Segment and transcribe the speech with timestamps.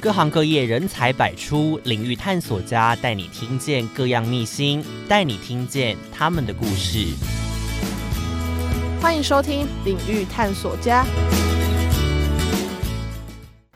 [0.00, 7.08] 各行各业人才百出，领域探索家带你听见各样秘辛，带你听见他们的故事。
[9.02, 11.04] 欢迎收听领域探索家。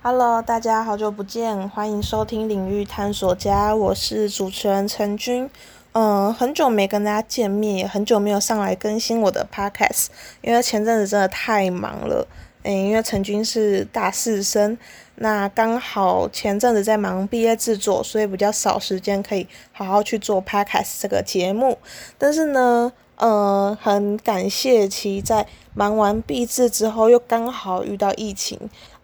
[0.01, 5.51] Hello，大家好久不见，欢迎收听领域探索家，我是主持人陈君。
[5.93, 10.07] 嗯，很久没跟大家见面，也很久没有上来更新我的 Podcast，
[10.41, 12.27] 因为前阵子真的太忙了。
[12.65, 14.77] 嗯，因为陈军是大四生。
[15.17, 21.79] 那刚好前阵子在忙毕业制作，所以比较少时间可以好好去做 podcast 这个节目。
[22.19, 28.59] 但是呢，呃，很感谢其在忙完毕制之后，又刚好遇到疫情，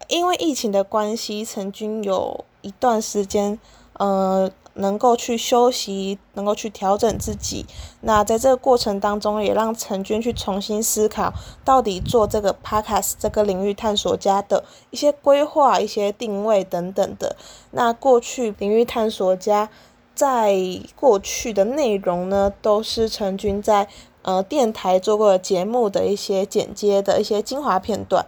[0.09, 3.57] 因为疫情的关系，陈君有一段时间，
[4.01, 4.51] 呃。
[4.75, 7.65] 能够去休息，能够去调整自己。
[7.99, 11.33] 那在这个过程当中，也让陈军去重新思考，
[11.65, 17.35] 到底做这个 podcast 这个领域探索家的一些规划、一些定位等等的。
[17.71, 19.67] 那过去领域探索家
[20.15, 20.55] 在
[20.95, 23.89] 过去的内容呢，都是陈军在
[24.21, 28.25] 呃电台做过的节目的一些剪接的一些精华片段。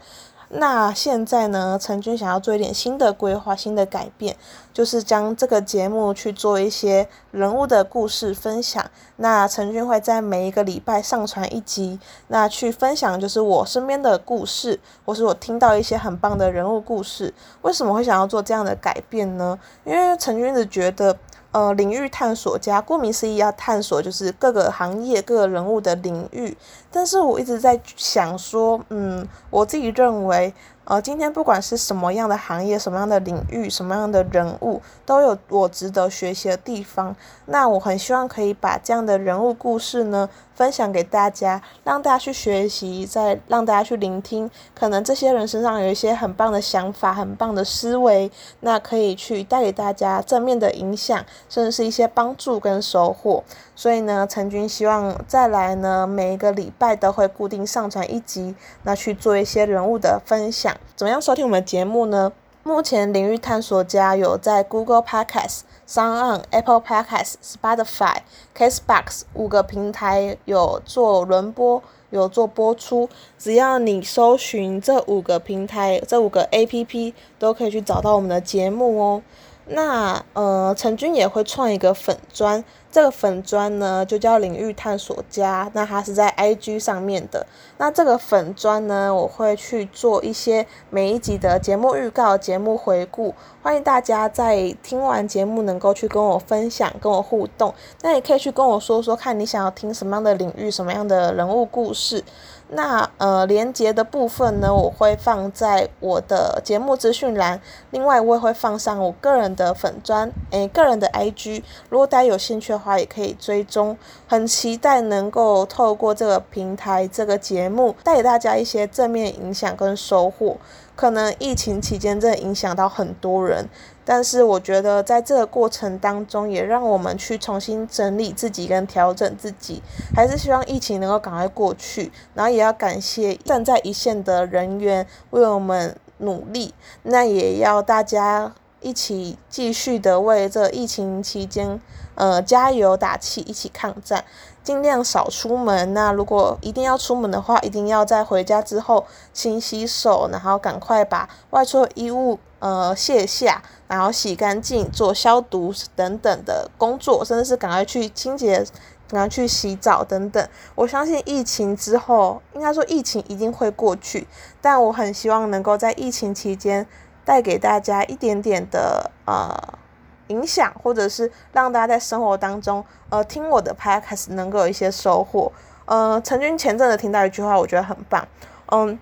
[0.56, 4.38] 那现在呢，陈军想要做一点新的规划、新的改变，
[4.72, 8.86] 就是将这个节目去做一些人物的故事分享。
[9.16, 17.34] 那陈军会在每一个礼拜上传一集，那去分享就是我身边的故事，或是我听到一些很棒的人物故事。
[17.64, 19.58] 为什么会想要做这样的改变呢？
[19.84, 21.18] 因为陈军子觉得。
[21.54, 26.58] 呃，领域探索家，顾名思义，要探索就是各个行业、各个人物的领域。
[26.92, 30.54] 但是我一直在想说，嗯，我自己认为。
[30.86, 37.16] 呃，今天不管是什么样的行业、什么样的领域、什么样的人物，都有我值得学习的地方。
[37.46, 44.52] 那我很希望可以把这样的人物故事呢，分享给大家，让大家去学习，再让大家去聆听。
[44.76, 53.42] 可能这些人身上有一些很棒的想法、很棒的思维，那可以去带给大家正面的影响，甚至是一些帮助跟收获。
[53.76, 58.54] 所以呢，陈军希望再来呢，每一个礼拜都会固定上传一集，
[58.84, 60.73] 那去做一些人物的分享。
[60.96, 62.32] 怎么样收听我们的节目呢？
[62.64, 68.20] 目前领域探索家有在 Google Podcast、s o n、Apple Podcast、Spotify、
[68.58, 73.10] Castbox 五个平台有做轮播，有做播出。
[73.38, 79.22] 只要你搜寻这五个平台、这五个 APP，都可以去找到我们的节目哦。
[79.68, 82.64] 那呃，陈军也会创一个粉砖。
[82.92, 87.44] 这个粉砖呢，就叫领域探索家，那它是在 IG 上面的。
[87.80, 97.74] 那这个粉砖呢，我会去做一些每一集的节目预告、节目回顾，欢迎大家在听完节目能够去跟我分享、跟我互动。
[98.04, 102.24] 那也可以去跟我说说，看你想要听什么样的领域、什么样的人物故事。
[102.70, 107.60] 那呃，连接的部分呢，我会放在我的节目资讯栏。
[107.92, 111.64] 另外，我也会放上我个人的粉砖，诶，个人的 IG。
[111.90, 113.98] 如果大家有兴趣的话，也可以追踪。
[114.28, 120.58] 很期待能够透过这个平台、这个节目，带给大家一些正面影响跟收获。
[120.96, 123.68] 可能疫情期间真的影响到很多人。
[124.06, 129.82] 但是我觉得，在这个过程当中，也让我们去重新整理自己跟调整自己。
[130.14, 136.74] 还是希望疫情能够赶快过去，然后也要感谢站在一线的人员为我们努力。
[137.04, 138.54] 那也要大家
[138.84, 141.82] 一起继续的为这疫情期间，
[142.16, 144.24] 呃，加油打气，一起抗战。
[144.64, 145.94] 尽量少出门。
[145.94, 158.66] 那如果一定要出门的话，一定要在回家之后勤洗手，然后赶快把外出的衣物呃卸下，然后洗干净，做消毒等等的工作，甚至是赶快去清洁，
[159.10, 160.48] 赶快去洗澡等等。
[160.76, 164.26] 我相信疫情之后，应该说疫情一定会过去，
[164.62, 166.88] 但我很希望能够在疫情期间
[167.26, 169.80] 带给大家一点点的呃。
[170.28, 175.52] 影响，或者是让大家在生活当中，呃，听我的 podcast 能够有一些收获。
[175.86, 178.26] 呃，陈军前阵子听到一句话，我觉得很棒，
[178.72, 178.98] 嗯。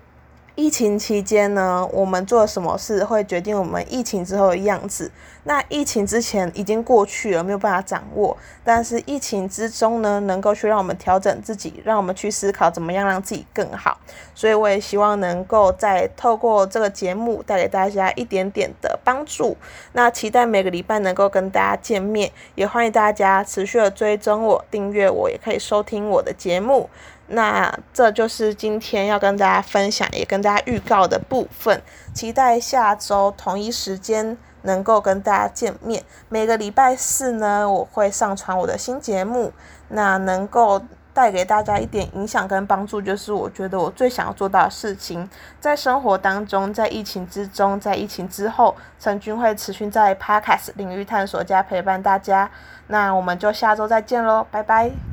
[0.54, 5.10] 疫情期间呢，我们做什么事会决定我们疫情之后的样子。
[5.44, 8.36] 那疫情之前已经过去了，没有办法掌握。
[8.62, 13.98] 但是疫情之中呢，能够去让我们调整自己，让我们去思考怎么样让自己更好。
[14.34, 19.56] 所以我也希望能够在透过这个节目带给大家一点点的帮助。
[19.92, 26.88] 那期待每个礼拜能够跟大家见面，也欢迎大家持续的追踪我、订阅我，也可以收听我的节目。
[27.28, 31.82] 那这就是今天要跟大家分享，也跟大家预告的部分。
[32.14, 36.02] 期待下周同一时间能够跟大家见面。
[36.28, 39.52] 每个礼拜四呢，我会上传我的新节目。
[39.88, 40.80] 那能够
[41.12, 45.28] 带给大家一点影响跟帮助，就是我觉得我最想要做到的事情。
[45.60, 52.50] 在生活当中，在疫情之中，在疫情之后，陈君会持续在 Podcast 领域探索加陪伴大家。
[52.86, 55.11] 那我们就下周再见喽，拜拜。